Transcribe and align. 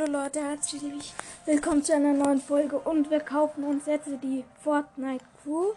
Hallo 0.00 0.12
Leute, 0.12 0.40
herzlich 0.40 1.12
willkommen 1.44 1.84
zu 1.84 1.94
einer 1.94 2.14
neuen 2.14 2.40
Folge 2.40 2.78
und 2.78 3.10
wir 3.10 3.20
kaufen 3.20 3.64
uns 3.64 3.84
jetzt 3.84 4.08
die 4.22 4.46
Fortnite 4.62 5.24
Crew. 5.42 5.72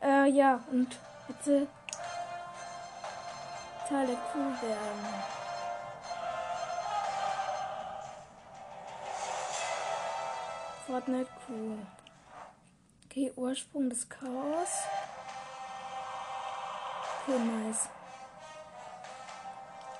Äh, 0.00 0.30
ja, 0.30 0.62
und 0.70 0.96
jetzt 1.28 1.48
äh, 1.48 1.66
Teil 3.88 4.06
der 4.06 4.16
Crew 4.16 4.68
werden. 4.68 5.06
Fortnite 10.86 11.30
Crew. 11.44 11.78
Okay, 13.06 13.32
Ursprung 13.34 13.90
des 13.90 14.08
Chaos. 14.08 14.84
Okay, 17.26 17.38
nice. 17.40 17.88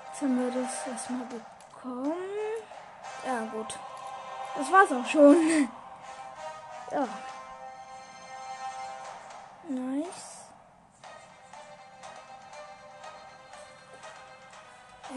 Jetzt 0.07 0.23
haben 0.23 0.39
wir 0.39 0.63
das 0.63 0.87
erstmal 0.87 1.27
bekommen. 1.27 2.52
Ja, 3.25 3.45
gut. 3.53 3.79
Das 4.57 4.71
war's 4.71 4.93
auch 4.93 5.07
schon. 5.07 5.37
ja. 6.93 7.09
Nice. 9.69 10.33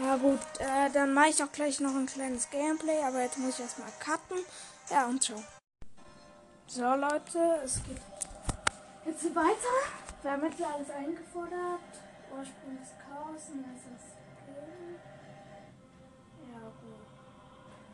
Ja 0.02 0.16
gut, 0.16 0.40
äh, 0.58 0.90
dann 0.90 1.14
mache 1.14 1.28
ich 1.28 1.42
auch 1.42 1.50
gleich 1.50 1.80
noch 1.80 1.94
ein 1.94 2.06
kleines 2.06 2.50
Gameplay, 2.50 3.02
aber 3.02 3.22
jetzt 3.22 3.38
muss 3.38 3.54
ich 3.54 3.60
erstmal 3.60 3.90
cutten. 3.98 4.44
Ja, 4.90 5.06
und 5.06 5.22
ciao. 5.22 5.42
So 6.66 6.82
Leute, 6.82 7.60
es 7.64 7.82
geht 7.84 8.00
jetzt 9.06 9.34
weiter. 9.34 9.74
Wir 10.22 10.32
haben 10.32 10.44
jetzt 10.44 10.62
alles 10.62 10.90
eingefordert. 10.90 11.80
Ursprung 12.30 12.78
des 12.78 12.90
Chaos 12.98 13.48
und 13.52 13.62
das 13.62 13.80
ist. 13.80 14.16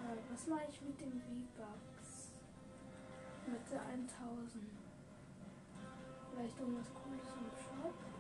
Äh, 0.03 0.17
was 0.33 0.47
mache 0.49 0.67
ich 0.69 0.81
mit 0.83 1.01
dem 1.01 1.13
V-Bucks? 1.13 2.33
Mit 3.47 3.71
der 3.71 3.83
1000. 3.83 4.09
Vielleicht 6.31 6.59
irgendwas 6.61 6.91
cooles 6.95 7.29
im 7.39 7.51
Shop? 7.63 8.12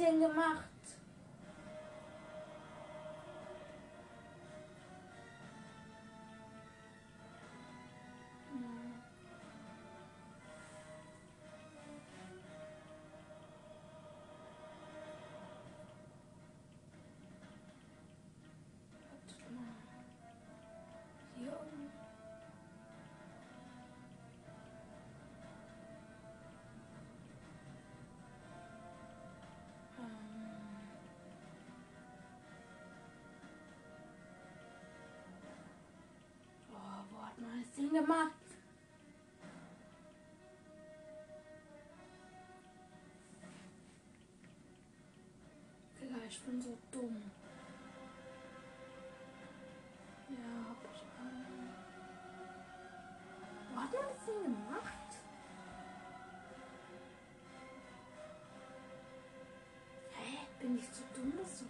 Denn 0.00 0.20
gemacht? 0.20 0.69
Digga, 38.10 38.30
ich 46.28 46.42
bin 46.42 46.60
so 46.60 46.76
dumm. 46.90 47.22
Ja, 50.28 50.36
hab 50.68 50.84
ich 50.92 51.02
alle. 51.20 51.46
Wo 53.72 53.80
hat 53.80 53.92
man 53.92 54.02
das 54.02 54.18
Ding 54.26 54.42
gemacht? 54.42 55.10
Hä? 60.16 60.30
Bin 60.60 60.78
ich 60.78 60.92
zu 60.92 61.02
dumm, 61.14 61.32
das 61.40 61.58
zu 61.58 61.64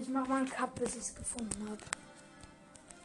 Ich 0.00 0.08
mach 0.08 0.28
mal 0.28 0.36
einen 0.36 0.48
Cut, 0.48 0.72
bis 0.76 0.94
ich 0.94 1.00
es 1.00 1.14
gefunden 1.14 1.68
habe. 1.68 1.80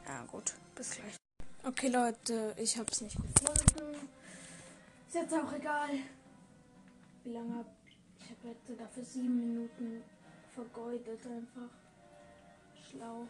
Ja, 0.05 0.23
gut. 0.25 0.53
Bis 0.75 0.91
gleich. 0.91 1.15
Okay, 1.63 1.87
Leute, 1.87 2.53
ich 2.55 2.77
hab's 2.77 3.01
nicht 3.01 3.17
gefunden. 3.17 4.09
Ist 5.07 5.15
jetzt 5.15 5.33
auch 5.33 5.51
egal. 5.53 5.89
Wie 7.23 7.31
lange 7.31 7.55
hab 7.57 7.65
ich 8.19 8.29
habe 8.29 8.49
jetzt 8.49 8.79
dafür 8.79 9.03
sieben 9.03 9.37
Minuten 9.37 10.03
vergeudet 10.53 11.19
einfach. 11.25 11.73
Schlau. 12.89 13.27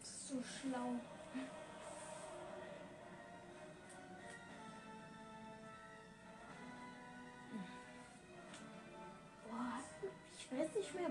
Das 0.00 0.08
ist 0.10 0.28
so 0.28 0.42
schlau. 0.42 0.96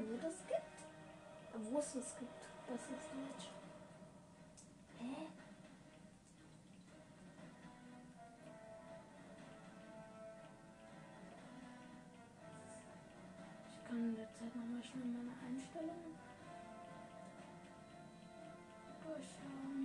Wo 0.09 0.17
das 0.17 0.45
gibt. 0.47 0.72
Wo 1.53 1.79
es 1.79 1.94
das 1.94 2.17
gibt, 2.17 2.41
das 2.67 2.81
ist 2.81 3.09
Deutsch. 3.12 3.50
Hä? 5.00 5.28
Ich 13.69 13.88
kann 13.88 13.97
in 13.97 14.16
der 14.16 14.29
Zeit 14.31 14.56
nochmal 14.56 14.84
schnell 14.84 15.06
meine 15.06 15.35
Einstellungen 15.45 16.15
durchschauen. 19.03 19.81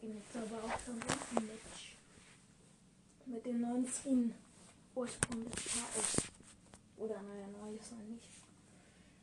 Gehen 0.00 0.16
jetzt 0.16 0.36
aber 0.36 0.62
auch 0.64 0.78
schon 0.78 1.00
weiter 1.02 1.40
mit, 1.40 1.60
mit 3.26 3.46
den 3.46 3.60
neuen 3.60 3.86
Skin 3.86 4.32
Ursprung 4.94 5.50
des 5.50 5.64
Chaos. 5.64 6.16
Oder 6.98 7.22
naja, 7.22 7.46
neu 7.48 7.74
ist 7.74 7.92
er 7.92 7.98
nicht. 7.98 8.28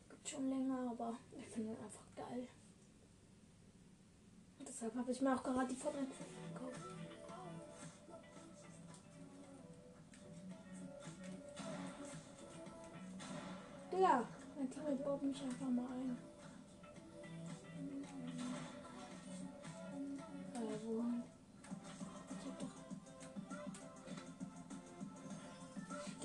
Gibt 0.09 0.27
schon 0.27 0.49
länger, 0.49 0.91
aber 0.91 1.17
ich 1.37 1.45
finde 1.47 1.71
ihn 1.71 1.77
einfach 1.77 2.05
geil. 2.15 2.47
Und 4.59 4.67
deshalb 4.67 4.95
habe 4.95 5.11
ich 5.11 5.21
mir 5.21 5.35
auch 5.35 5.43
gerade 5.43 5.67
die 5.67 5.75
Fortnite 5.75 6.07
gekauft. 6.07 6.79
Ja, 13.97 14.27
mein 14.57 14.69
Team 14.69 15.03
baut 15.03 15.23
mich 15.23 15.41
einfach 15.41 15.69
mal 15.69 15.85
ein. 15.85 16.34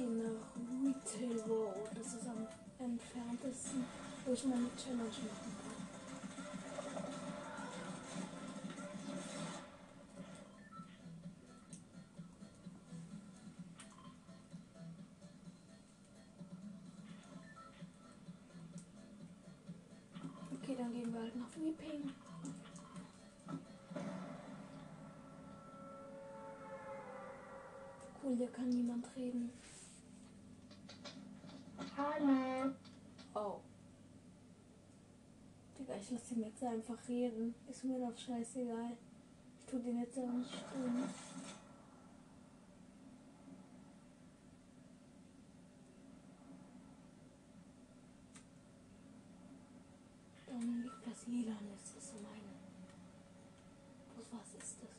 Gehe 0.01 0.09
nach 0.09 0.55
Retail 0.83 1.41
Road. 1.47 1.91
Das 1.95 2.07
ist 2.15 2.27
am 2.27 2.47
entferntesten, 2.79 3.85
wo 4.25 4.33
ich 4.33 4.45
meine 4.45 4.71
Challenge 4.77 5.05
machen 5.05 5.53
kann. 5.63 5.81
Okay, 20.63 20.77
dann 20.79 20.95
gehen 20.95 21.13
wir 21.13 21.21
halt 21.21 21.37
nach 21.37 21.57
Weeping. 21.57 22.11
hier 28.37 28.49
kann 28.53 28.71
niemand 28.71 29.05
reden. 29.17 29.51
Hallo. 31.97 32.73
Oh. 33.35 33.61
Digga, 35.79 35.95
ich 36.11 36.19
lasse 36.19 36.35
ihn 36.35 36.43
jetzt 36.43 36.63
einfach 36.65 37.09
reden. 37.09 37.55
Ist 37.69 37.85
mir 37.85 38.01
doch 38.01 38.19
scheißegal. 38.19 38.97
Ich 39.61 39.67
tu 39.67 39.79
den 39.79 40.01
jetzt 40.01 40.19
auch 40.19 40.33
nicht 40.33 40.51
stumm. 40.51 41.05
Dann 50.49 50.83
liegt 50.83 51.07
das 51.07 51.27
Lila 51.29 51.53
das 51.53 52.03
ist 52.03 52.15
meine. 52.15 52.59
Was, 54.17 54.27
was 54.33 54.65
ist 54.65 54.83
das? 54.83 54.91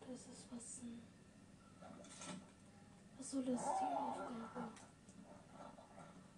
Das 0.00 0.20
ist 0.32 0.46
was. 0.52 0.80
Ein 0.82 1.15
was 3.36 3.44
soll 3.44 3.54
das 3.54 3.64
die 3.64 3.84
Aufgabe? 3.84 4.70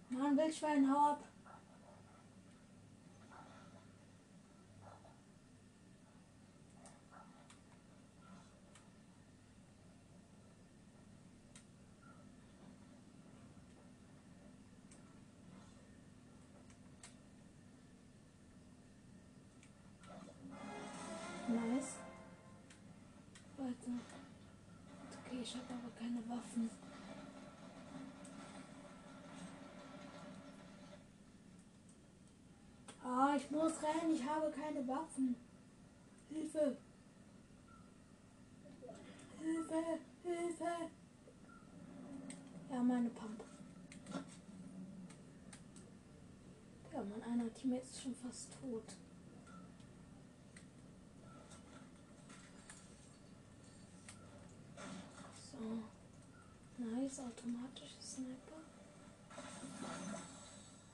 Mann, 0.09 0.37
Wildschwein, 0.37 0.91
hau 0.91 1.11
ab! 1.11 1.23
Nice. 21.47 21.95
Warte. 23.57 23.73
Okay, 25.25 25.41
ich 25.41 25.55
habe 25.55 25.65
aber 25.73 25.91
keine 25.97 26.19
Waffen. 26.29 26.69
Ah, 33.03 33.28
ich 33.39 33.51
muss 33.51 33.71
rennen, 33.81 34.13
ich 34.13 34.23
habe 34.25 34.51
keine 34.51 34.85
Waffen. 34.87 35.35
Hilfe! 36.29 36.77
Hilfe! 39.41 39.83
Hilfe! 40.23 40.89
Ja, 42.69 42.83
meine 42.83 43.09
Pump. 43.09 43.43
Ja, 46.93 47.03
mein 47.03 47.23
einer 47.23 47.53
Teammate 47.53 47.83
ist 47.83 48.03
schon 48.03 48.15
fast 48.15 48.49
tot. 48.61 48.83
So. 55.51 56.83
Nice, 56.83 57.19
automatische 57.19 58.01
Sniper. 58.01 58.68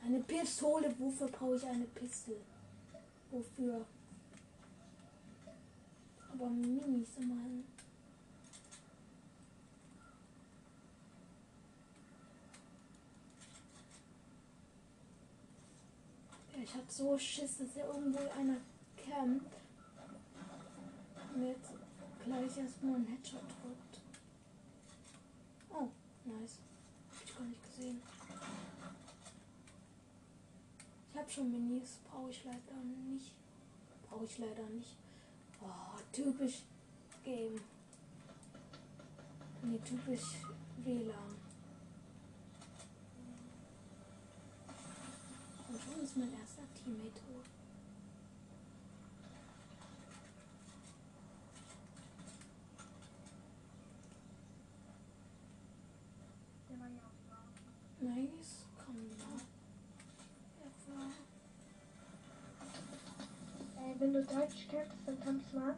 Eine 0.05 0.19
Pistole. 0.19 0.93
Wofür 0.99 1.27
brauche 1.27 1.55
ich 1.55 1.65
eine 1.65 1.85
Pistole? 1.85 2.41
Wofür? 3.31 3.85
Aber 6.31 6.49
Minis 6.49 7.09
immerhin. 7.17 7.63
Ich 16.63 16.73
hatte 16.73 16.91
so 16.91 17.17
Schiss, 17.17 17.57
dass 17.57 17.73
hier 17.73 17.85
irgendwo 17.85 18.19
einer 18.39 18.57
campt. 18.97 19.53
Mir 21.35 21.49
jetzt 21.49 21.71
gleich 22.23 22.57
erstmal 22.57 22.95
einen 22.95 23.07
Headshot 23.07 23.41
drückt. 23.41 24.01
Oh, 25.69 25.89
nice. 26.25 26.59
Hab 27.11 27.25
ich 27.25 27.37
gar 27.37 27.45
nicht 27.45 27.63
gesehen. 27.63 28.01
Ich 31.15 31.21
habe 31.21 31.31
schon 31.31 31.49
Minis, 31.49 31.99
brauche 32.11 32.29
ich 32.29 32.43
leider 32.43 32.83
nicht. 33.09 33.31
Brauche 34.09 34.25
ich 34.25 34.37
leider 34.37 34.67
nicht. 34.67 34.97
Oh, 35.61 35.97
typisch 36.11 36.63
Game. 37.23 37.61
Nee, 39.61 39.79
typisch 39.79 40.41
WLAN. 40.83 41.35
Und 45.69 45.79
schon 45.81 46.03
ist 46.03 46.17
mein 46.17 46.33
erster 46.33 46.63
Teammate 46.83 47.13
tot. 47.13 47.45
Der 56.69 56.77
war 56.77 56.87
ja 56.89 56.99
auch 56.99 57.31
wahr. 57.31 57.47
Nice, 58.01 58.65
komm 58.77 58.95
mal. 58.95 59.41
Etwa. 60.61 61.11
Äh, 63.81 63.99
wenn 63.99 64.04
du 64.15 64.23
Deutsch 64.23 64.67
kennst, 64.69 64.95
dann 65.05 65.19
kannst 65.19 65.51
du 65.51 65.59
mal. 65.59 65.75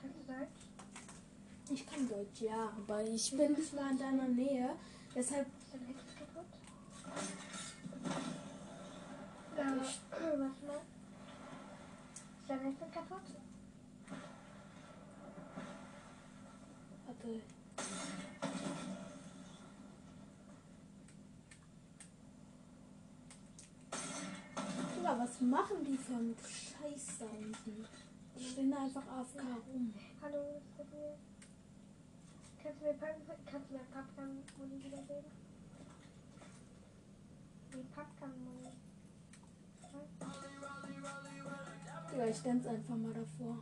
Kannst 0.00 0.16
du 0.16 0.32
Deutsch? 0.32 0.62
Ich 1.70 1.86
kann 1.86 2.08
Deutsch, 2.08 2.40
ja, 2.40 2.72
aber 2.76 3.02
ich 3.02 3.36
bin 3.36 3.56
zwar 3.62 3.90
in 3.90 3.98
deiner 3.98 4.28
Nähe, 4.28 4.70
deshalb 5.14 5.46
Ist 5.46 5.72
dein 5.72 5.86
Headset 5.86 6.14
kaputt? 6.18 6.46
Äh, 9.56 10.38
warte 10.38 10.66
mal. 10.66 10.80
Ist 12.40 12.48
dein 12.48 12.60
Headset 12.60 12.92
kaputt? 12.92 13.22
Warte. 17.06 17.42
Digga, 25.08 25.18
was 25.38 25.46
machen 25.46 25.84
die 25.84 25.96
für 25.96 26.14
einen 26.14 26.34
Scheiß 26.36 27.18
da 27.20 27.26
unten? 27.26 27.86
Die 28.36 28.44
stehen 28.44 28.72
einfach 28.72 29.02
AFK 29.06 29.40
rum. 29.72 29.94
Hallo, 30.22 30.60
Stephanie. 30.74 31.16
Kannst 32.62 32.80
du 32.80 32.86
mir, 32.86 32.94
Pap- 32.94 33.46
kannst 33.46 33.70
du 33.70 33.74
mir 33.74 33.84
Pappkan-Muni 33.92 34.84
wiedergeben? 34.84 35.30
Die 37.72 37.84
Pappkan-Muni. 37.94 38.72
Digga, 42.10 42.26
ich 42.26 42.42
dance 42.42 42.68
einfach 42.68 42.96
mal 42.96 43.12
davor. 43.12 43.58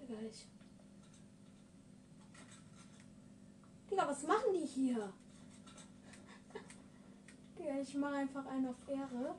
Digga, 0.00 0.20
ich. 0.30 0.46
Digga, 3.90 4.08
was 4.08 4.22
machen 4.24 4.52
die 4.54 4.66
hier? 4.66 5.12
Ich 7.66 7.94
mache 7.94 8.14
einfach 8.14 8.44
einen 8.46 8.68
auf 8.68 8.76
Ehre. 8.88 9.34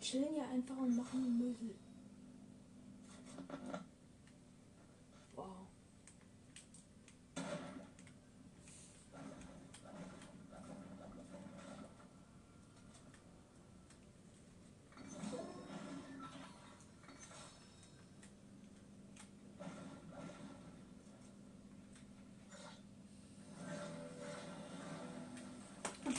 Die 0.00 0.04
chillen 0.04 0.34
hier 0.34 0.48
einfach 0.48 0.76
und 0.76 0.96
machen 0.96 1.38
Müll. 1.38 1.74
Wow. 5.36 5.46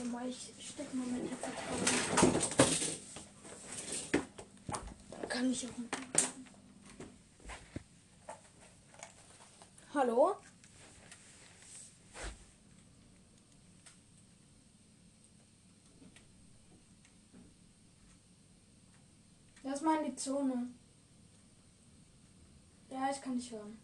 Warte 0.04 0.16
mal, 0.18 0.28
ich 0.28 0.54
steck 0.60 0.94
mal 0.94 1.08
mein 1.08 1.22
Headset 1.22 1.48
rein. 1.72 2.34
Kann 5.30 5.50
ich 5.50 5.66
auch 5.66 5.78
mit. 5.78 5.96
Hallo? 9.94 10.36
Das 19.64 19.76
ist 19.76 19.84
meine 19.84 20.14
Zone. 20.16 20.68
Ja, 22.90 23.10
ich 23.10 23.22
kann 23.22 23.38
dich 23.38 23.52
hören. 23.54 23.80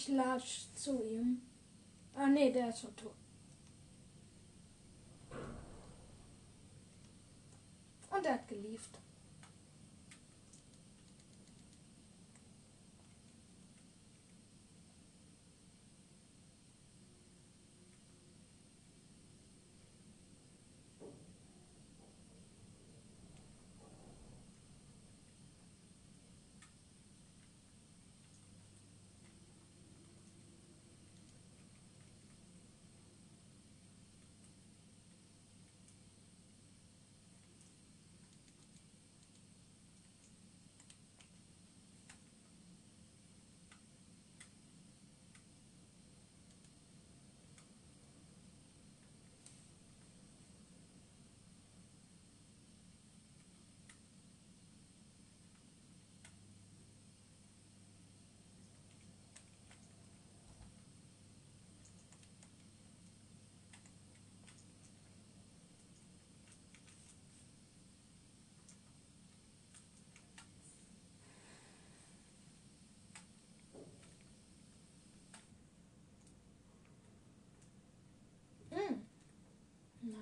Ich 0.00 0.08
latsch 0.08 0.72
zu 0.74 1.04
ihm. 1.04 1.42
Ah 2.14 2.26
nee, 2.26 2.50
der 2.50 2.70
ist 2.70 2.80
schon 2.80 2.96
tot. 2.96 3.14
Und 8.10 8.24
er 8.24 8.32
hat 8.32 8.48
gelieft. 8.48 8.98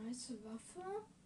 Nice 0.09 0.33
Waffe. 0.43 0.79
Okay, 0.79 1.18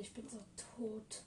ich 0.00 0.12
bin 0.14 0.26
so 0.28 0.38
tot. 0.56 1.22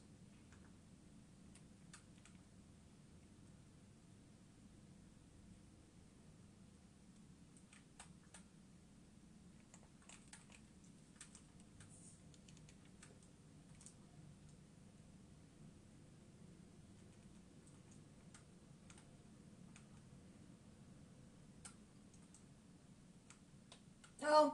Oh. 24.26 24.54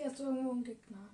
Hier 0.00 0.10
ist 0.10 0.18
irgendwo 0.18 0.52
ein 0.52 0.64
Gegner. 0.64 1.10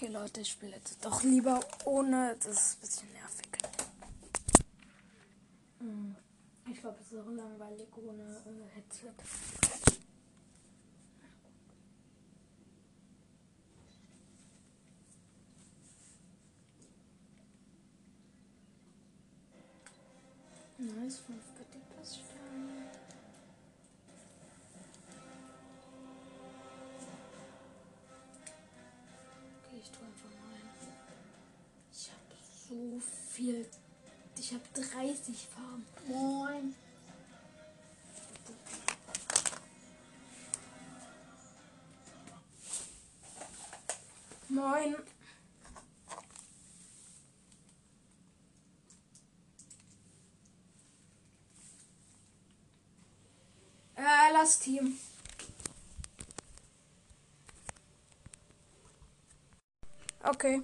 Okay, 0.00 0.12
Leute, 0.12 0.42
ich 0.42 0.50
spiele 0.52 0.76
jetzt 0.76 1.04
doch 1.04 1.24
lieber 1.24 1.58
ohne. 1.84 2.36
Das 2.36 2.46
ist 2.52 2.76
ein 2.76 2.80
bisschen 2.82 3.12
nervig. 3.14 3.48
Hm, 5.80 6.14
Ich 6.70 6.78
glaube, 6.80 6.98
es 7.00 7.10
ist 7.10 7.18
auch 7.18 7.26
langweilig 7.26 7.88
ohne 7.96 8.22
äh, 8.22 8.76
Headset. 8.76 9.10
Nice, 20.78 21.18
5 21.26 21.57
so 32.68 33.00
viel. 33.30 33.66
Ich 34.38 34.52
habe 34.52 34.62
30 34.74 35.48
Farben. 35.48 35.86
Moin. 36.06 36.74
Moin. 44.48 44.96
Äh, 53.96 54.32
lass 54.32 54.58
Team. 54.60 54.98
Okay. 60.22 60.62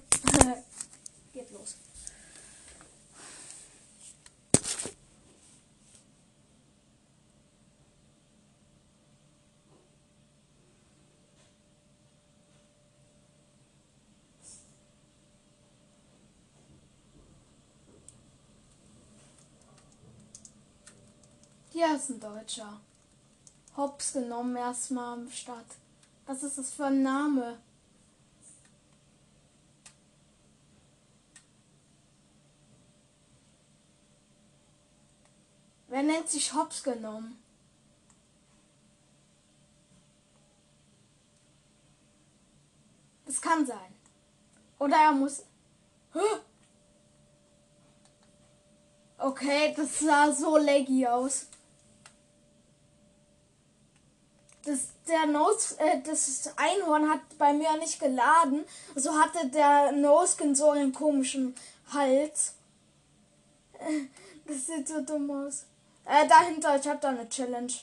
Geht 1.33 1.51
los. 1.51 1.84
Hier 21.85 21.97
ist 21.97 22.09
ein 22.09 22.19
Deutscher. 22.19 22.79
Hops 23.77 24.13
genommen 24.13 24.55
erstmal 24.55 25.13
am 25.13 25.29
Start. 25.29 25.67
Was 26.25 26.41
ist 26.41 26.57
das 26.57 26.73
für 26.73 26.85
ein 26.85 27.03
Name? 27.03 27.59
Wer 35.87 36.01
nennt 36.01 36.27
sich 36.27 36.53
Hops 36.55 36.81
genommen? 36.81 37.37
Das 43.27 43.39
kann 43.39 43.63
sein. 43.63 43.93
Oder 44.79 44.97
er 44.97 45.11
muss. 45.11 45.43
Okay, 49.19 49.73
das 49.77 49.99
sah 49.99 50.31
so 50.31 50.57
laggy 50.57 51.05
aus. 51.05 51.47
Das, 54.65 54.87
der 55.07 55.27
Nose, 55.27 55.79
äh, 55.79 56.01
das 56.01 56.49
Einhorn 56.55 57.07
hat 57.07 57.21
bei 57.37 57.53
mir 57.53 57.77
nicht 57.77 57.99
geladen. 57.99 58.65
So 58.95 59.13
hatte 59.13 59.47
der 59.49 59.91
Noskin 59.91 60.55
so 60.55 60.71
einen 60.71 60.91
komischen 60.93 61.55
Hals. 61.93 62.55
Das 64.47 64.67
sieht 64.67 64.87
so 64.87 65.01
dumm 65.01 65.31
aus. 65.31 65.65
Äh, 66.05 66.27
dahinter, 66.27 66.75
ich 66.75 66.87
hab 66.87 67.01
da 67.01 67.09
eine 67.09 67.27
Challenge. 67.27 67.73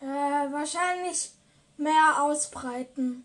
Äh, 0.00 0.04
wahrscheinlich 0.50 1.32
mehr 1.82 2.22
ausbreiten. 2.22 3.24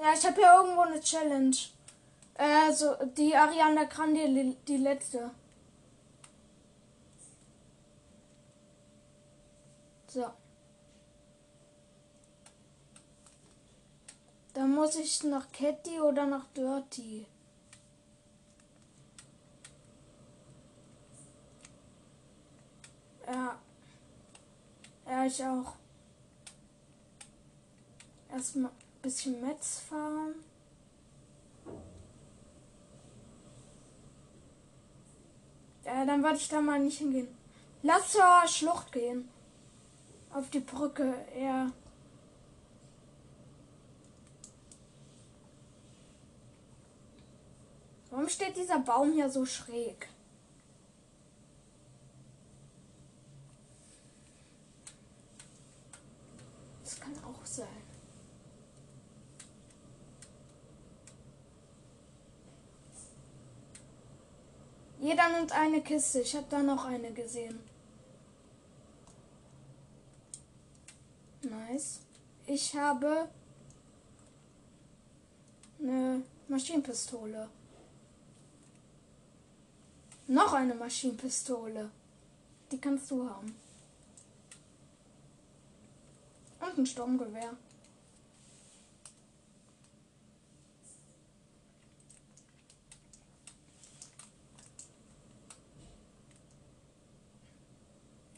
Ja, 0.00 0.12
ich 0.14 0.26
habe 0.26 0.34
hier 0.34 0.52
irgendwo 0.52 0.80
eine 0.80 1.00
Challenge. 1.00 1.56
Äh, 2.34 2.72
so, 2.72 2.94
die 3.16 3.36
Ariana 3.36 3.84
Grande, 3.84 4.56
die 4.66 4.76
letzte. 4.76 5.30
So. 10.08 10.26
Da 14.54 14.66
muss 14.66 14.96
ich 14.96 15.22
nach 15.22 15.50
Catty 15.52 16.00
oder 16.00 16.26
nach 16.26 16.46
Dirty. 16.48 17.26
Ja. 23.26 23.58
Ja, 25.06 25.24
ich 25.26 25.44
auch. 25.44 25.74
Erstmal 28.30 28.70
ein 28.70 29.02
bisschen 29.02 29.40
Metz 29.40 29.80
fahren. 29.80 30.34
Ja, 35.84 36.06
dann 36.06 36.22
werde 36.22 36.36
ich 36.36 36.48
da 36.48 36.60
mal 36.60 36.80
nicht 36.80 36.98
hingehen. 36.98 37.28
Lass 37.82 38.12
zur 38.12 38.46
Schlucht 38.46 38.92
gehen. 38.92 39.28
Auf 40.32 40.48
die 40.50 40.60
Brücke, 40.60 41.14
ja. 41.38 41.72
Warum 48.10 48.28
steht 48.28 48.56
dieser 48.56 48.78
Baum 48.78 49.12
hier 49.12 49.28
so 49.28 49.44
schräg? 49.44 50.08
Das 56.84 57.00
kann 57.00 57.12
auch 57.24 57.44
sein. 57.44 57.66
Jeder 65.12 65.28
nimmt 65.28 65.52
eine 65.52 65.82
Kiste. 65.82 66.20
Ich 66.20 66.34
habe 66.34 66.46
da 66.48 66.62
noch 66.62 66.86
eine 66.86 67.12
gesehen. 67.12 67.60
Nice. 71.42 72.00
Ich 72.46 72.74
habe 72.74 73.28
eine 75.78 76.22
Maschinenpistole. 76.48 77.46
Noch 80.28 80.54
eine 80.54 80.74
Maschinenpistole. 80.74 81.90
Die 82.70 82.80
kannst 82.80 83.10
du 83.10 83.28
haben. 83.28 83.54
Und 86.58 86.78
ein 86.78 86.86
Sturmgewehr. 86.86 87.54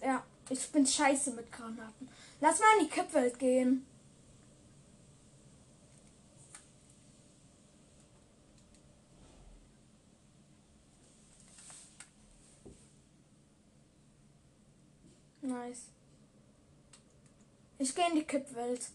Ja, 0.05 0.23
ich 0.51 0.69
bin 0.71 0.87
scheiße 0.87 1.33
mit 1.33 1.51
Granaten. 1.51 2.09
Lass 2.41 2.59
mal 2.59 2.79
in 2.79 2.87
die 2.87 2.91
Kippwelt 2.91 3.39
gehen. 3.39 3.87
Nice. 15.41 15.89
Ich 17.79 17.95
gehe 17.95 18.09
in 18.09 18.17
die 18.17 18.25
Kippwelt. 18.25 18.89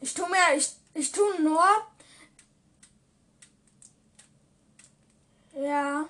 Ich 0.00 0.14
tu 0.14 0.26
mir, 0.26 0.56
ich, 0.56 0.70
ich 0.94 1.12
tu 1.12 1.22
nur 1.42 1.64
Ja. 5.64 6.06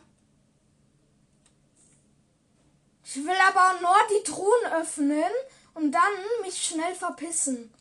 Ich 3.05 3.15
will 3.15 3.37
aber 3.49 3.81
nur 3.81 3.95
die 4.11 4.25
Truhen 4.29 4.73
öffnen 4.73 5.31
und 5.75 5.93
dann 5.93 6.03
mich 6.43 6.61
schnell 6.61 6.93
verpissen. 6.97 7.73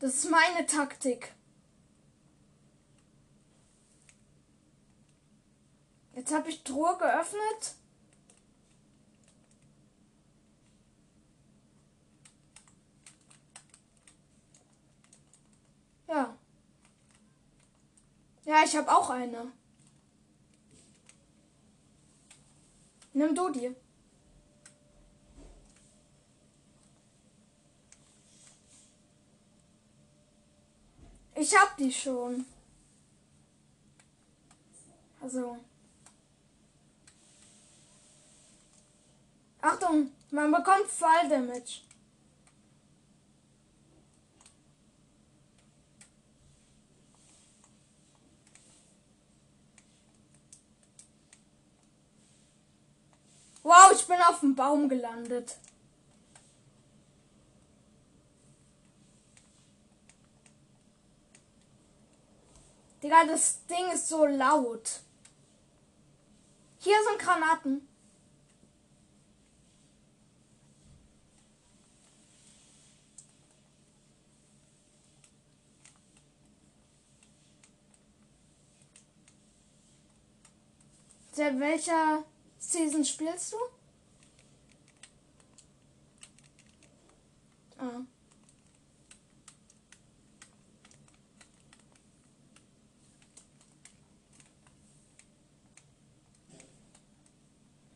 Das 0.00 0.14
ist 0.14 0.30
meine 0.30 0.66
Taktik. 0.66 1.32
Jetzt 6.16 6.34
habe 6.34 6.48
ich 6.48 6.64
Truhe 6.64 6.98
geöffnet. 6.98 7.76
Ja. 16.08 16.36
Ja, 18.44 18.64
ich 18.64 18.74
habe 18.76 18.90
auch 18.90 19.10
eine. 19.10 19.52
Nimm 23.16 23.34
du 23.34 23.48
dir. 23.48 23.74
Ich 31.34 31.56
hab 31.56 31.74
die 31.78 31.90
schon. 31.90 32.44
Also. 35.22 35.56
Achtung, 39.62 40.10
man 40.30 40.52
bekommt 40.52 40.86
Fall 40.86 41.26
Damage. 41.30 41.85
Wow, 53.66 53.90
ich 53.92 54.06
bin 54.06 54.20
auf 54.20 54.38
dem 54.38 54.54
Baum 54.54 54.88
gelandet. 54.88 55.56
Digga, 63.02 63.24
das 63.24 63.66
Ding 63.66 63.90
ist 63.92 64.06
so 64.06 64.24
laut. 64.24 65.00
Hier 66.78 66.96
sind 67.08 67.18
Granaten. 67.18 67.88
Seit 81.32 81.58
welcher 81.58 82.22
Season 82.58 83.04
spielst 83.04 83.52
du? 83.52 83.56
Ah. 87.78 88.00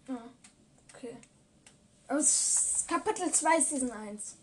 Ah, 0.09 0.13
okay. 0.95 1.17
Aus 2.09 2.85
Kapitel 2.89 3.33
2 3.33 3.61
Season 3.61 3.91
1. 3.91 4.37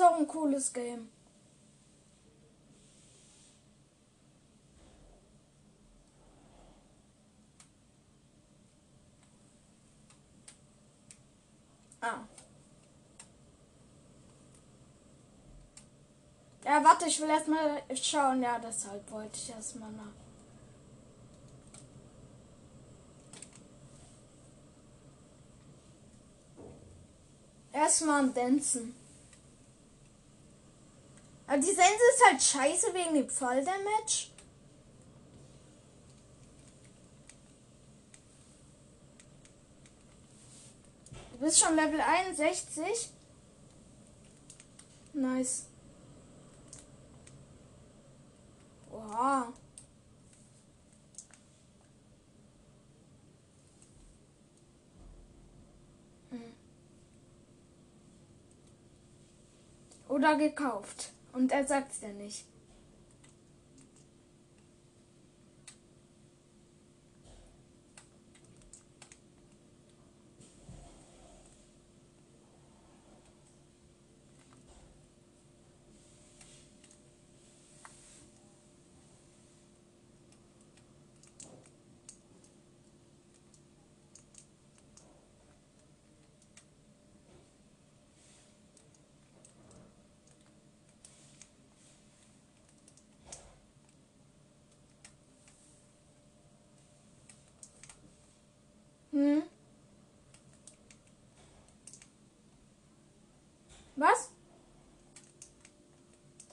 ist 0.00 0.06
auch 0.06 0.18
ein 0.18 0.26
cooles 0.26 0.72
Game. 0.72 1.10
Ah. 12.00 12.20
Ja, 16.64 16.82
warte, 16.82 17.06
ich 17.06 17.20
will 17.20 17.28
erstmal 17.28 17.82
schauen. 17.94 18.42
Ja, 18.42 18.58
deshalb 18.58 19.10
wollte 19.10 19.36
ich 19.36 19.50
erstmal 19.50 19.90
nach. 19.92 20.04
Erstmal 27.72 28.20
am 28.20 28.32
Dancen. 28.34 28.99
Aber 31.50 31.58
die 31.58 31.66
Sense 31.66 31.82
ist 31.82 32.24
halt 32.24 32.40
scheiße 32.40 32.94
wegen 32.94 33.12
dem 33.12 33.28
Falldamage. 33.28 34.28
Du 41.32 41.38
bist 41.38 41.58
schon 41.58 41.74
Level 41.74 42.00
61. 42.00 43.10
Nice. 45.12 45.66
Oha. 48.92 49.52
Hm. 56.30 56.54
Oder 60.08 60.36
gekauft. 60.36 61.10
Und 61.32 61.52
er 61.52 61.64
sagt 61.64 61.92
es 61.92 62.00
ja 62.00 62.12
nicht. 62.12 62.44
Hm? 99.12 99.42
Was? 103.96 104.30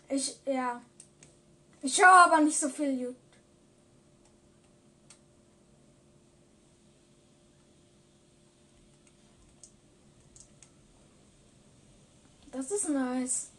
Ich, 0.09 0.39
ja. 0.45 0.81
Ich 1.81 1.95
schaue 1.95 2.07
aber 2.07 2.41
nicht 2.41 2.57
so 2.57 2.69
viel 2.69 2.99
YouTube. 2.99 3.15
Das 12.51 12.71
ist 12.71 12.89
nice. 12.89 13.51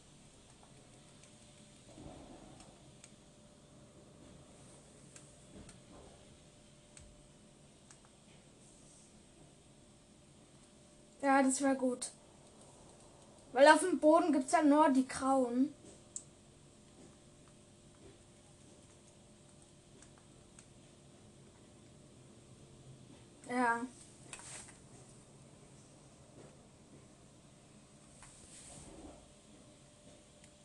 Ja, 11.22 11.42
das 11.42 11.62
wäre 11.62 11.76
gut. 11.76 12.10
Weil 13.52 13.68
auf 13.68 13.80
dem 13.80 14.00
Boden 14.00 14.32
gibt 14.32 14.46
es 14.46 14.52
ja 14.52 14.62
nur 14.62 14.88
die 14.90 15.06
grauen. 15.06 15.72
Ja. 23.48 23.80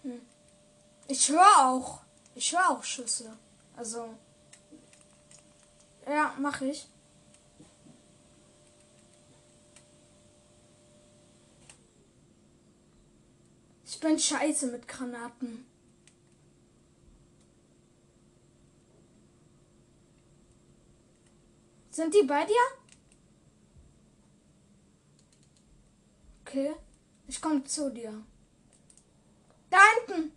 Hm. 0.01 0.21
Ich 1.07 1.29
höre 1.29 1.65
auch. 1.65 2.01
Ich 2.35 2.51
höre 2.51 2.69
auch 2.69 2.83
Schüsse. 2.83 3.37
Also. 3.75 4.13
Ja, 6.05 6.35
mache 6.37 6.65
ich. 6.65 6.87
Ich 13.85 13.99
bin 13.99 14.19
scheiße 14.19 14.67
mit 14.67 14.87
Granaten. 14.87 15.72
Sind 21.93 22.12
die 22.12 22.23
bei 22.23 22.43
dir? 22.43 22.56
Okay. 26.41 26.73
Ich 27.27 27.39
komme 27.39 27.63
zu 27.65 27.91
dir. 27.91 28.23
Da 29.69 29.77
hinten. 30.08 30.32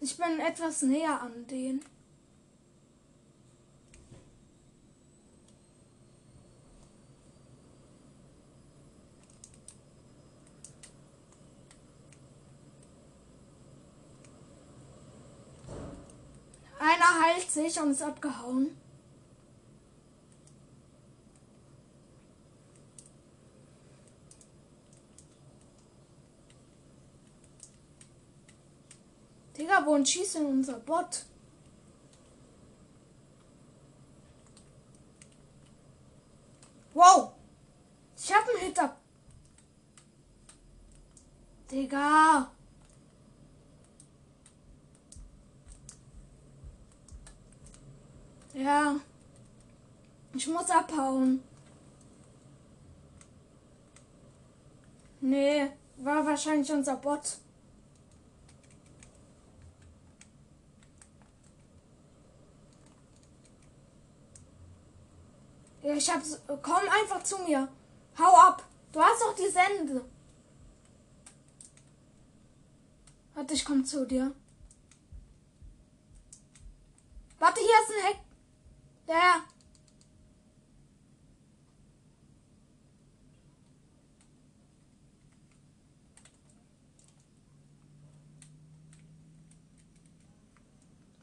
Ich 0.00 0.16
bin 0.16 0.40
etwas 0.40 0.82
näher 0.82 1.22
an 1.22 1.46
denen. 1.46 1.84
Einer 16.80 17.20
heilt 17.24 17.48
sich 17.48 17.80
und 17.80 17.92
ist 17.92 18.02
abgehauen. 18.02 18.87
Digga, 29.58 29.84
wo 29.84 30.04
schießt 30.04 30.36
denn 30.36 30.46
unser 30.46 30.78
Bot? 30.78 31.24
Wow! 36.94 37.32
Ich 38.16 38.32
hab 38.32 38.48
einen 38.48 38.58
Hit. 38.60 38.80
Digga! 41.70 42.50
Ja. 48.54 48.96
Ich 50.34 50.46
muss 50.46 50.70
abhauen. 50.70 51.42
Nee, 55.20 55.68
war 55.96 56.24
wahrscheinlich 56.24 56.70
unser 56.70 56.96
Bot. 56.96 57.38
Ich 65.98 66.10
hab's. 66.10 66.40
Komm 66.62 66.88
einfach 66.88 67.22
zu 67.22 67.38
mir. 67.38 67.68
Hau 68.18 68.34
ab. 68.36 68.64
Du 68.92 69.00
hast 69.00 69.20
doch 69.20 69.34
die 69.34 69.50
Sende. 69.50 70.04
Warte, 73.34 73.54
ich 73.54 73.64
komm 73.64 73.84
zu 73.84 74.06
dir. 74.06 74.32
Warte, 77.38 77.60
hier 77.60 77.68
ist 77.68 77.96
ein 77.96 78.06
Heck. 78.06 78.20
Ja. 79.06 79.44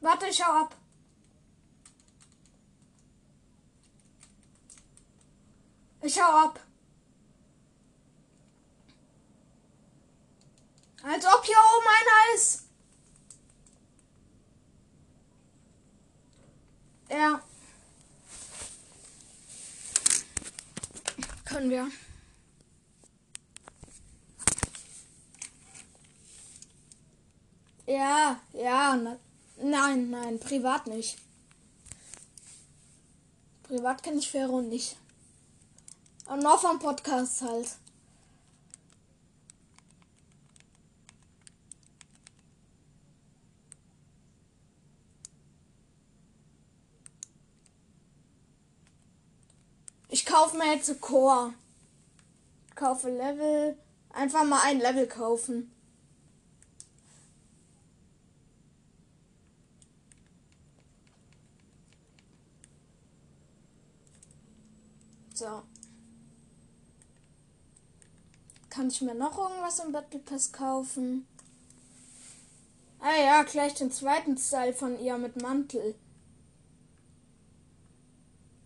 Warte, 0.00 0.26
ich 0.26 0.36
schau 0.36 0.52
ab. 0.52 0.74
Ich 6.06 6.22
hau 6.22 6.46
ab. 6.46 6.60
Als 11.02 11.26
ob 11.26 11.44
hier 11.44 11.56
oben 11.56 11.86
einer 11.98 12.36
ist. 12.36 12.62
Ja. 17.10 17.42
Können 21.44 21.70
wir. 21.70 21.90
Ja, 27.86 28.40
ja, 28.52 28.96
na, 28.96 29.18
nein, 29.56 30.10
nein, 30.10 30.38
privat 30.38 30.86
nicht. 30.86 31.18
Privat 33.64 34.04
kenne 34.04 34.18
ich 34.18 34.30
Fero 34.30 34.60
nicht. 34.60 34.96
Und 36.26 36.42
noch 36.42 36.60
vom 36.60 36.78
Podcast 36.78 37.42
halt. 37.42 37.76
Ich 50.08 50.24
kaufe 50.24 50.56
mir 50.56 50.74
jetzt 50.74 51.00
Core. 51.00 51.52
Kaufe 52.74 53.08
Level. 53.10 53.76
Einfach 54.10 54.44
mal 54.44 54.62
ein 54.64 54.78
Level 54.80 55.06
kaufen. 55.06 55.70
So. 65.34 65.62
Kann 68.76 68.88
ich 68.88 69.00
mir 69.00 69.14
noch 69.14 69.38
irgendwas 69.38 69.78
im 69.78 69.90
Battle 69.90 70.20
Pass 70.20 70.52
kaufen? 70.52 71.26
Ah 73.00 73.18
ja, 73.18 73.42
gleich 73.42 73.72
den 73.72 73.90
zweiten 73.90 74.36
Style 74.36 74.74
von 74.74 75.00
ihr 75.00 75.16
mit 75.16 75.40
Mantel. 75.40 75.94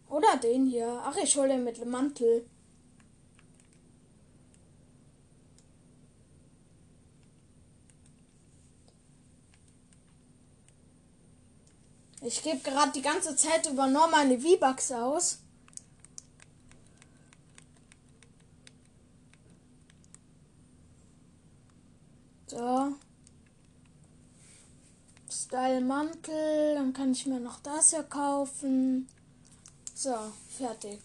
Oder 0.08 0.36
den 0.38 0.66
hier. 0.66 1.00
Ach, 1.04 1.16
ich 1.16 1.36
hole 1.36 1.50
den 1.50 1.62
mit 1.62 1.86
Mantel. 1.86 2.44
Ich 12.20 12.42
gebe 12.42 12.58
gerade 12.58 12.90
die 12.90 13.02
ganze 13.02 13.36
Zeit 13.36 13.70
über 13.70 13.86
nur 13.86 14.08
meine 14.08 14.40
V-Bucks 14.40 14.90
aus. 14.90 15.38
So. 22.50 22.96
Style 25.30 25.80
Mantel. 25.80 26.74
Dann 26.74 26.92
kann 26.92 27.12
ich 27.12 27.24
mir 27.26 27.38
noch 27.38 27.60
das 27.60 27.90
hier 27.90 28.02
kaufen. 28.02 29.08
So, 29.94 30.16
fertig. 30.48 31.00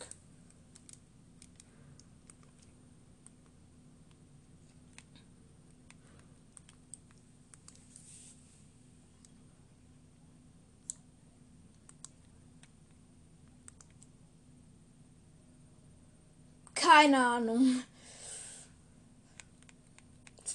Keine 16.73 17.23
Ahnung. 17.23 17.84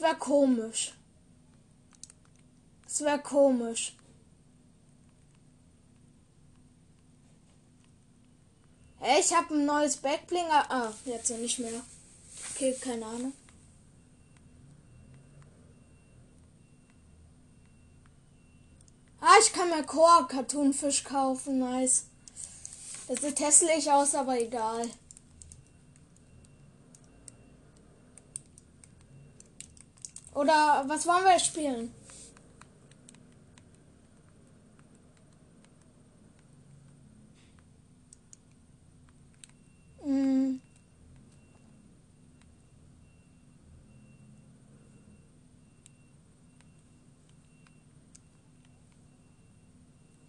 Es 0.00 0.06
wäre 0.06 0.16
komisch. 0.16 0.94
Es 2.86 3.02
wäre 3.02 3.18
komisch. 3.18 3.94
Hey, 8.98 9.20
ich 9.20 9.36
habe 9.36 9.52
ein 9.52 9.66
neues 9.66 9.98
Backblinger. 9.98 10.70
Ah, 10.70 10.94
jetzt 11.04 11.28
nicht 11.28 11.58
mehr. 11.58 11.82
Okay, 12.54 12.74
keine 12.80 13.04
Ahnung. 13.04 13.34
Ah, 19.20 19.36
ich 19.42 19.52
kann 19.52 19.68
mir 19.68 19.84
Core 19.84 20.26
Cartoonfisch 20.28 21.04
kaufen. 21.04 21.58
Nice. 21.58 22.06
Das 23.06 23.20
sieht 23.20 23.40
hässlich 23.40 23.92
aus, 23.92 24.14
aber 24.14 24.40
egal. 24.40 24.88
Oder 30.40 30.84
was 30.86 31.06
wollen 31.06 31.24
wir 31.24 31.38
spielen? 31.38 31.92
Hm. 40.02 40.62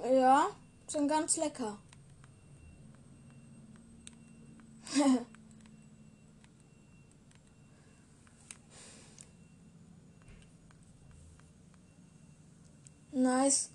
Ja, 0.04 0.48
sind 0.88 1.08
ganz 1.08 1.38
lecker. 1.38 1.78
nice. 13.22 13.70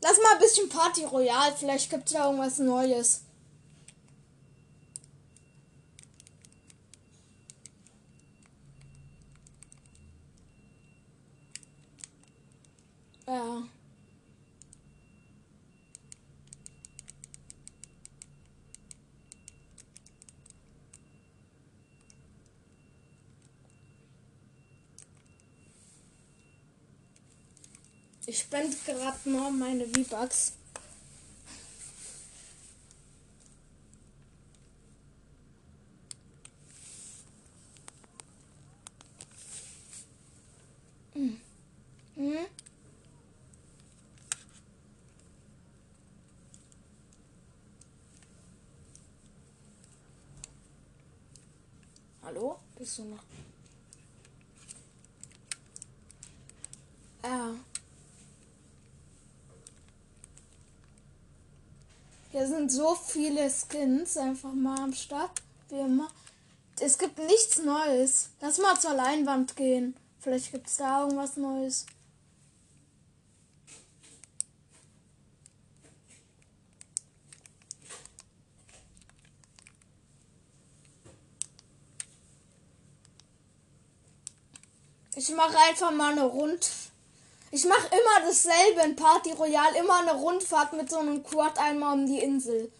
Lass 0.00 0.16
mal 0.18 0.34
ein 0.34 0.38
bisschen 0.40 0.68
Party 0.68 1.04
Royal, 1.04 1.54
vielleicht 1.56 1.90
gibt 1.90 2.06
es 2.06 2.12
ja 2.12 2.26
irgendwas 2.26 2.58
Neues. 2.58 3.22
Ja. 13.26 13.62
Ich 28.38 28.44
spende 28.44 28.76
gerade 28.86 29.28
mal 29.28 29.50
meine 29.50 29.84
V-Bucks. 29.84 30.52
Hallo? 52.22 52.60
Bist 52.76 52.98
du 52.98 53.04
noch? 53.04 53.24
Ja. 57.24 57.56
Hier 62.30 62.37
sind 62.48 62.72
so 62.72 62.94
viele 62.94 63.50
Skins 63.50 64.16
einfach 64.16 64.52
mal 64.52 64.80
am 64.80 64.92
Start. 64.92 65.42
Wie 65.68 65.78
immer. 65.78 66.08
Es 66.80 66.98
gibt 66.98 67.18
nichts 67.18 67.58
Neues. 67.58 68.30
Lass 68.40 68.58
mal 68.58 68.78
zur 68.78 68.94
Leinwand 68.94 69.56
gehen. 69.56 69.96
Vielleicht 70.20 70.52
gibt 70.52 70.66
es 70.66 70.76
da 70.78 71.02
irgendwas 71.02 71.36
Neues. 71.36 71.86
Ich 85.14 85.30
mache 85.30 85.58
einfach 85.68 85.90
mal 85.90 86.12
eine 86.12 86.22
Rund. 86.22 86.70
Ich 87.50 87.64
mache 87.64 87.88
immer 87.88 88.26
dasselbe 88.26 88.82
in 88.82 88.94
Party 88.94 89.32
Royale, 89.32 89.78
immer 89.78 90.00
eine 90.00 90.12
Rundfahrt 90.14 90.74
mit 90.74 90.90
so 90.90 90.98
einem 90.98 91.22
Quad 91.22 91.58
einmal 91.58 91.94
um 91.94 92.06
die 92.06 92.18
Insel. 92.18 92.70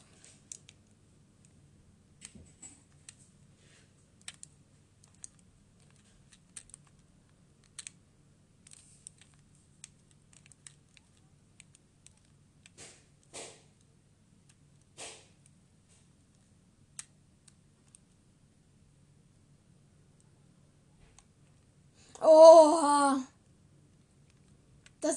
Oha. 22.20 23.27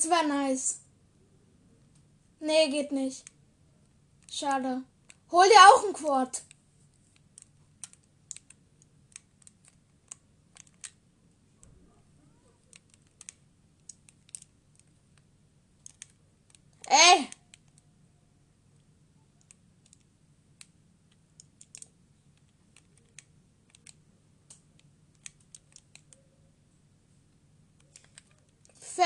Das 0.01 0.09
wäre 0.09 0.27
nice. 0.27 0.79
Nee, 2.39 2.71
geht 2.71 2.91
nicht. 2.91 3.23
Schade. 4.31 4.81
Hol 5.29 5.45
dir 5.45 5.59
auch 5.59 5.85
ein 5.85 5.93
Quad. 5.93 6.41
Ey! 16.87 17.29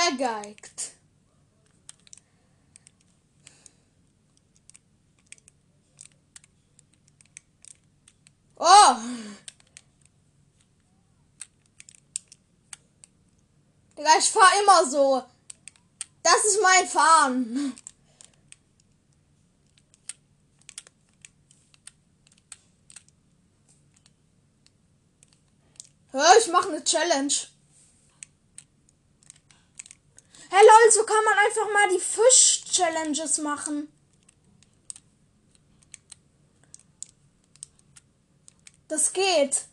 Vergeigt. 0.05 0.91
Oh! 8.57 8.95
Digga, 13.97 14.17
ich 14.19 14.29
fahr 14.29 14.51
immer 14.61 14.87
so. 14.87 15.23
Das 16.21 16.45
ist 16.45 16.61
mein 16.61 16.87
Fahren. 16.87 17.75
Hör, 26.11 26.37
ich 26.39 26.51
mache 26.51 26.69
eine 26.69 26.83
Challenge. 26.83 27.54
Hey 30.57 30.63
lol, 30.65 30.89
so 30.89 31.03
kann 31.03 31.25
man 31.25 31.37
einfach 31.37 31.73
mal 31.73 31.89
die 31.89 31.99
Fisch-Challenges 31.99 33.39
machen. 33.39 33.91
Das 38.87 39.11
geht. 39.11 39.65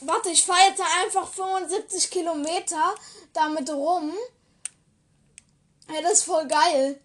Warte, 0.00 0.30
ich 0.30 0.46
fahre 0.46 0.68
jetzt 0.68 0.80
einfach 1.02 1.28
75 1.28 2.08
Kilometer 2.08 2.94
damit 3.32 3.68
rum. 3.68 4.14
Hey, 5.88 6.04
das 6.04 6.12
ist 6.12 6.24
voll 6.24 6.46
geil. 6.46 7.00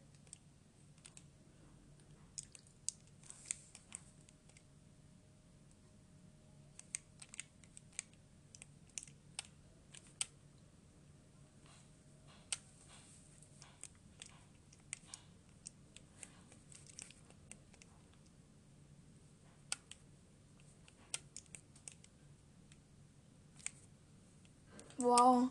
Wow. 25.17 25.47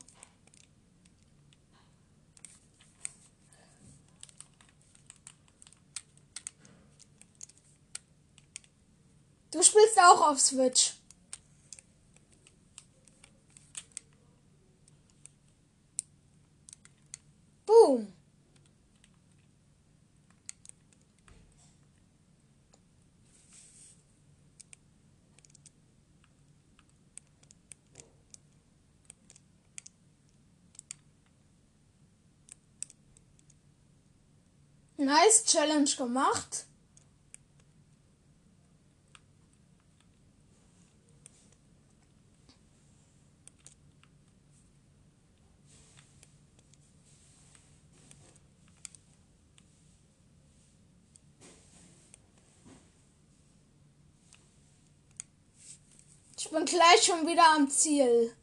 Du 9.50 9.62
spielst 9.62 9.98
auch 9.98 10.28
auf 10.28 10.38
Switch. 10.38 10.92
Nice 35.04 35.44
Challenge 35.44 35.90
gemacht. 35.98 36.64
Ich 56.38 56.50
bin 56.50 56.64
gleich 56.64 57.02
schon 57.02 57.26
wieder 57.26 57.44
am 57.54 57.68
Ziel. 57.68 58.34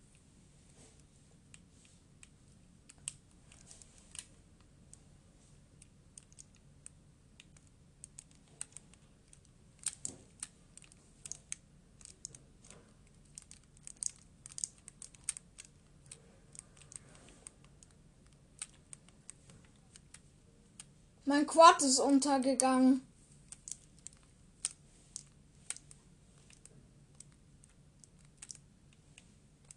Quad 21.62 21.84
ist 21.84 22.00
untergegangen. 22.00 23.06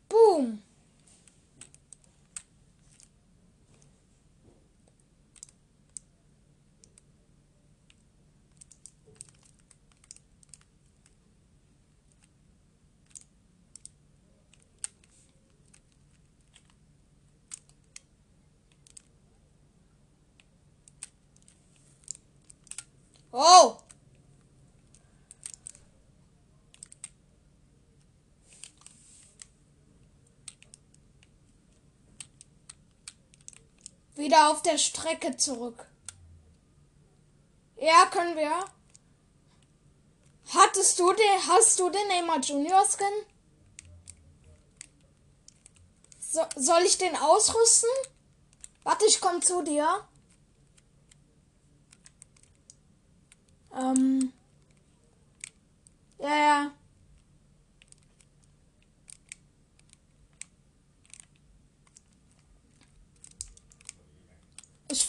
Boom. 0.09 0.63
Oh! 23.37 23.85
Wieder 34.35 34.51
auf 34.51 34.63
der 34.63 34.79
Strecke 34.79 35.37
zurück. 35.37 35.87
Ja, 37.77 38.07
können 38.07 38.37
wir. 38.37 38.65
Hattest 40.53 40.99
du 40.99 41.13
den, 41.13 41.47
hast 41.47 41.79
du 41.79 41.89
den 41.89 42.09
Neymar 42.09 42.41
Junior 42.41 42.85
Skin? 42.85 43.07
So, 46.19 46.41
soll 46.57 46.83
ich 46.83 46.99
den 46.99 47.15
ausrüsten? 47.15 47.89
Warte, 48.83 49.05
ich 49.07 49.21
komm 49.21 49.41
zu 49.41 49.63
dir. 49.63 50.05
Ähm. 53.73 54.33
Ja, 56.19 56.37
ja. 56.37 56.71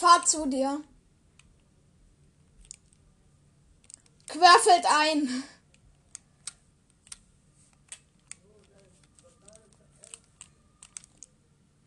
Fahr 0.06 0.24
zu 0.24 0.46
dir. 0.46 0.80
Querfeld 4.28 4.86
ein. 4.86 5.42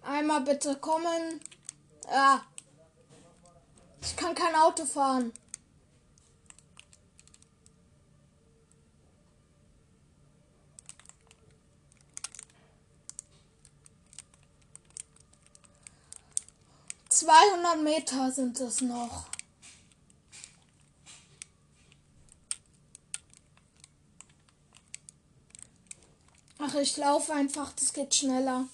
Einmal 0.01 0.41
bitte 0.41 0.75
kommen. 0.77 1.39
Ja. 2.11 2.43
Ich 4.01 4.15
kann 4.17 4.35
kein 4.35 4.55
Auto 4.55 4.85
fahren. 4.85 5.31
200 17.19 17.83
Meter 17.83 18.31
sind 18.31 18.61
es 18.61 18.79
noch. 18.79 19.27
Ach, 26.59 26.75
ich 26.75 26.95
laufe 26.95 27.33
einfach, 27.33 27.73
das 27.73 27.91
geht 27.91 28.15
schneller. 28.15 28.69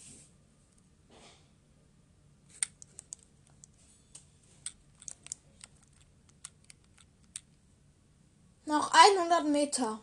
Noch 8.65 8.91
100 8.93 9.47
Meter. 9.47 10.01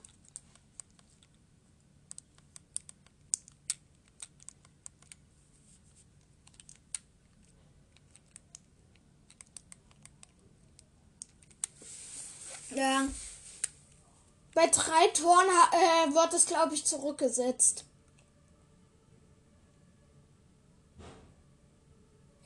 Drei 14.73 15.09
Toren 15.09 15.47
äh, 15.73 16.15
wird 16.15 16.35
es, 16.35 16.47
glaube 16.47 16.75
ich, 16.75 16.85
zurückgesetzt. 16.85 17.85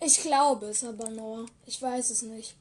Ich 0.01 0.21
glaube 0.21 0.67
es 0.67 0.85
aber 0.85 1.09
nur. 1.11 1.47
Ich 1.65 1.81
weiß 1.81 2.11
es 2.11 2.23
nicht. 2.23 2.55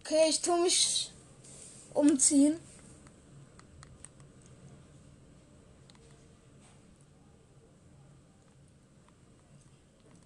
Okay, 0.00 0.26
ich 0.28 0.40
tue 0.40 0.60
mich 0.62 1.10
umziehen. 1.94 2.58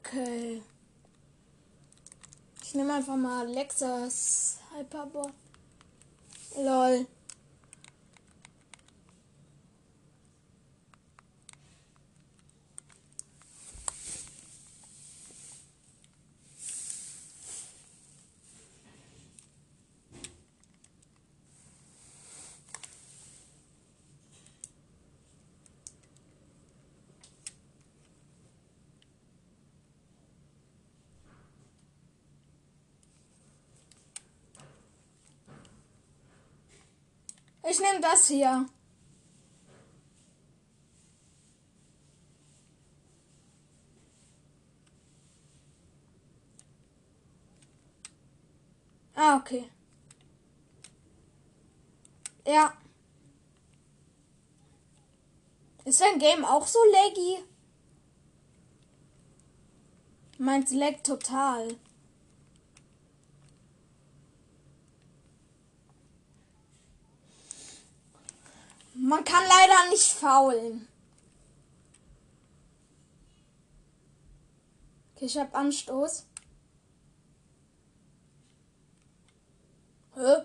Okay. 0.00 0.62
Nehme 2.78 2.94
einfach 2.94 3.16
mal 3.16 3.44
Lexas 3.48 4.58
Hyperboard. 4.72 5.32
Lol. 6.58 7.08
Ich 37.70 37.80
nehme 37.80 38.00
das 38.00 38.28
hier. 38.28 38.66
Ah, 49.14 49.36
okay. 49.36 49.68
Ja. 52.46 52.72
Ist 55.84 56.00
dein 56.00 56.18
Game 56.18 56.44
auch 56.44 56.66
so 56.66 56.78
laggy? 56.92 57.44
Meins 60.38 60.72
lag 60.72 61.02
total. 61.02 61.76
Man 69.08 69.24
kann 69.24 69.42
leider 69.42 69.88
nicht 69.88 70.12
faulen. 70.12 70.86
Okay, 75.14 75.24
ich 75.24 75.38
hab 75.38 75.54
Anstoß. 75.54 76.26
Hä? 80.14 80.44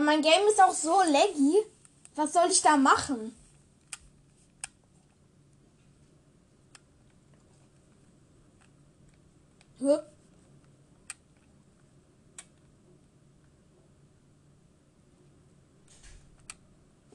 Mein 0.00 0.22
Game 0.22 0.48
ist 0.48 0.60
auch 0.60 0.72
so 0.72 1.02
laggy. 1.02 1.64
Was 2.16 2.32
soll 2.32 2.50
ich 2.50 2.62
da 2.62 2.76
machen? 2.76 3.32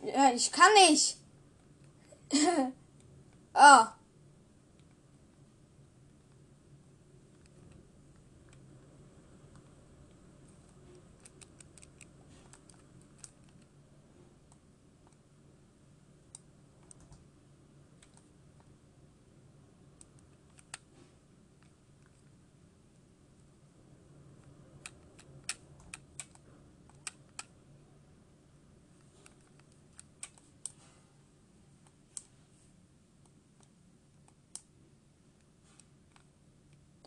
Ja, 0.01 0.31
ich 0.33 0.51
kann 0.51 0.73
nicht. 0.89 1.17
ah. 3.53 3.96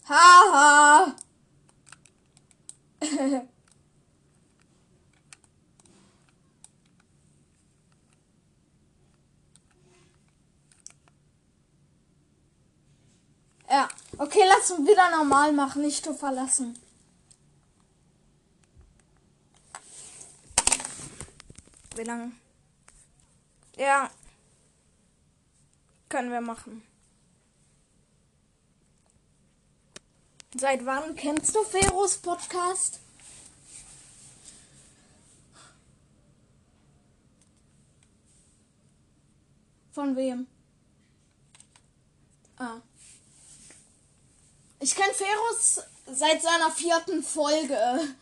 Haha. 0.09 1.15
ja, 13.71 13.89
okay, 14.19 14.43
lass 14.47 14.71
uns 14.71 14.89
wieder 14.89 15.11
normal 15.11 15.53
machen, 15.53 15.83
nicht 15.83 16.05
zu 16.05 16.15
verlassen. 16.15 16.79
Wie 21.97 22.03
lange? 22.05 22.33
Ja. 23.77 24.11
Können 26.09 26.31
wir 26.31 26.41
machen. 26.41 26.89
Seit 30.57 30.85
wann 30.85 31.15
kennst 31.15 31.55
du 31.55 31.63
Feros 31.63 32.19
Podcast? 32.19 32.99
Von 39.93 40.17
wem? 40.17 40.49
Ah. 42.57 42.81
Ich 44.81 44.95
kenne 44.95 45.13
Feros 45.15 45.83
seit 46.07 46.43
seiner 46.43 46.71
vierten 46.71 47.23
Folge. 47.23 48.15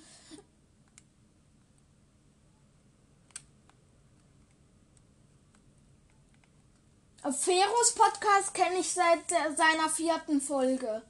Feros 7.23 7.95
Podcast 7.95 8.53
kenne 8.53 8.79
ich 8.81 8.91
seit 8.93 9.29
seiner 9.57 9.89
vierten 9.89 10.41
Folge. 10.41 11.03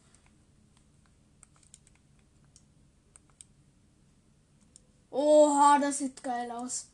Oha, 5.11 5.68
das 5.81 5.99
sieht 5.99 6.23
geil 6.23 6.51
aus. 6.51 6.87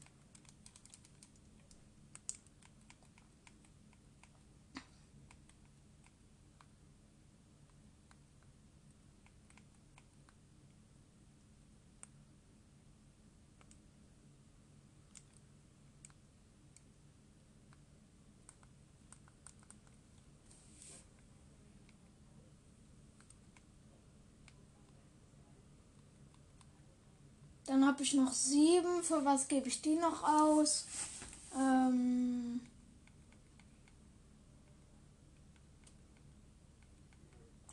habe 27.94 28.02
ich 28.02 28.14
noch 28.14 28.32
sieben. 28.32 29.04
Für 29.04 29.24
was 29.24 29.46
gebe 29.46 29.68
ich 29.68 29.80
die 29.80 29.94
noch 29.94 30.24
aus? 30.24 30.84
Ähm 31.56 32.60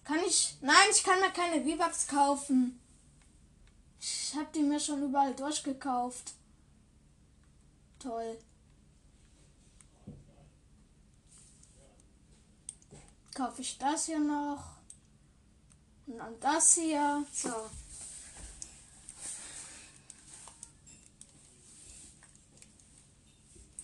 kann 0.04 0.20
ich. 0.28 0.58
Nein, 0.62 0.76
ich 0.92 1.04
kann 1.04 1.20
mir 1.20 1.32
keine 1.32 1.64
V-Bucks 1.64 2.08
kaufen. 2.08 2.80
Ich 4.00 4.36
habe 4.36 4.48
die 4.54 4.62
mir 4.62 4.80
schon 4.80 5.02
überall 5.02 5.34
durchgekauft. 5.34 6.34
Toll. 7.98 8.38
Kaufe 13.34 13.62
ich 13.64 13.76
das 13.80 14.06
hier 14.06 14.20
noch? 14.20 14.76
Und 16.06 16.18
dann 16.20 16.40
das 16.40 16.76
hier. 16.76 17.26
So. 17.34 17.72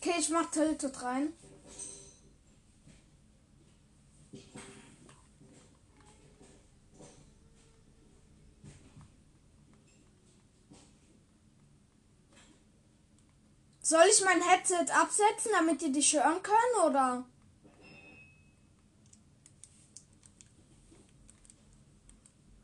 Okay, 0.07 0.19
ich 0.19 0.29
mach 0.29 0.49
Tilted 0.51 1.01
rein. 1.03 1.33
Soll 13.81 14.05
ich 14.09 14.23
mein 14.23 14.41
Headset 14.41 14.91
absetzen, 14.93 15.51
damit 15.51 15.81
ihr 15.81 15.91
dich 15.91 16.13
hören 16.13 16.41
können, 16.41 16.85
oder? 16.85 17.25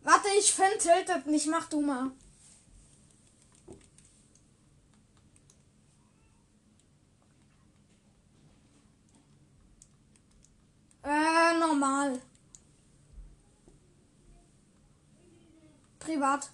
Warte, 0.03 0.29
ich 0.39 0.53
finde 0.53 0.77
Tilted 0.77 1.27
nicht. 1.27 1.47
Mach 1.47 1.67
du 1.67 1.81
mal. 1.81 2.11
Äh, 11.03 11.59
normal. 11.59 12.21
Privat. 16.24 16.49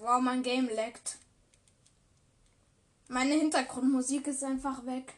Wow, 0.00 0.20
mein 0.20 0.42
Game 0.42 0.66
leckt. 0.66 1.18
Meine 3.06 3.34
Hintergrundmusik 3.34 4.26
ist 4.26 4.42
einfach 4.42 4.84
weg. 4.84 5.14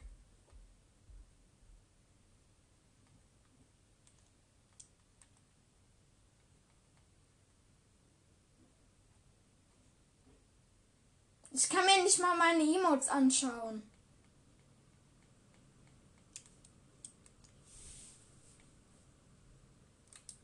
Ich 11.57 11.69
kann 11.69 11.85
mir 11.85 12.03
nicht 12.03 12.19
mal 12.37 12.57
meine 12.57 12.62
Emotes 12.62 13.09
anschauen. 13.09 13.82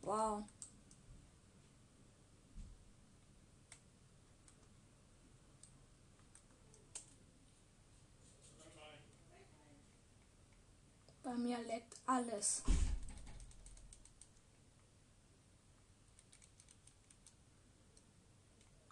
Wow. 0.02 0.44
Bei 11.22 11.34
mir 11.34 11.58
leckt 11.58 11.94
alles. 12.06 12.62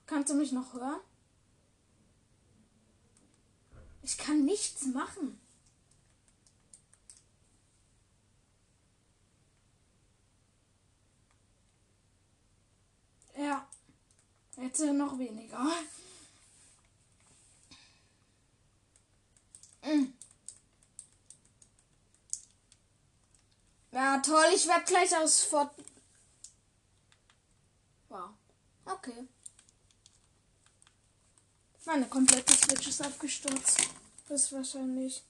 Kannst 0.06 0.30
du 0.30 0.34
mich 0.34 0.52
noch 0.52 0.72
hören? 0.72 1.00
Ich 4.02 4.16
kann 4.16 4.44
nichts 4.44 4.86
machen. 4.86 5.38
Ja, 13.36 13.66
jetzt 14.56 14.80
noch 14.80 15.18
weniger. 15.18 15.64
Mm. 19.84 20.12
Ja, 23.92 24.18
toll, 24.18 24.44
ich 24.54 24.66
werde 24.66 24.84
gleich 24.84 25.16
aus 25.16 25.42
Fort. 25.42 25.74
Wow. 28.08 28.30
Okay. 28.84 29.28
Meine 31.88 32.06
komplette 32.06 32.52
Switch 32.52 32.88
ist 32.88 33.00
abgestürzt. 33.00 33.80
Das 34.28 34.42
ist 34.42 34.52
wahrscheinlich. 34.52 35.22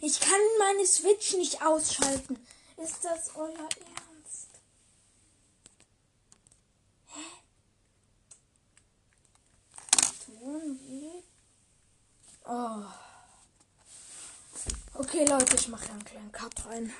Ich 0.00 0.18
kann 0.20 0.40
meine 0.58 0.86
Switch 0.86 1.34
nicht 1.34 1.60
ausschalten. 1.60 2.38
Ist 2.78 3.04
das 3.04 3.36
euer 3.36 3.50
Ernst? 3.58 4.48
Hä? 7.08 7.20
Tun 10.24 10.80
wie? 10.80 11.24
Oh. 12.46 12.84
Okay, 14.94 15.26
Leute, 15.26 15.56
ich 15.56 15.68
mache 15.68 15.90
einen 15.90 16.04
kleinen 16.06 16.32
Cut 16.32 16.64
rein. 16.64 16.94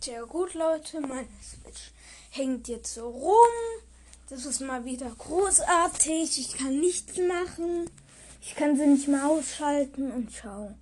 Tja, 0.00 0.22
gut, 0.22 0.54
Leute, 0.54 1.02
meine 1.02 1.28
Switch 1.42 1.92
hängt 2.30 2.68
jetzt 2.68 2.94
so 2.94 3.10
rum. 3.10 3.84
Das 4.30 4.44
ist 4.44 4.60
mal 4.60 4.84
wieder 4.84 5.10
großartig. 5.10 6.38
Ich 6.38 6.58
kann 6.58 6.80
nichts 6.80 7.16
machen. 7.16 7.88
Ich 8.42 8.54
kann 8.54 8.76
sie 8.76 8.86
nicht 8.86 9.08
mehr 9.08 9.26
ausschalten 9.26 10.10
und 10.12 10.30
schau. 10.32 10.74